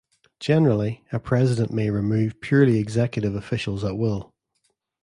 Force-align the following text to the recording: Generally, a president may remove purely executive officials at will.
Generally, 0.39 1.03
a 1.11 1.19
president 1.19 1.69
may 1.71 1.91
remove 1.91 2.41
purely 2.41 2.79
executive 2.79 3.35
officials 3.35 3.83
at 3.83 3.99
will. 3.99 4.33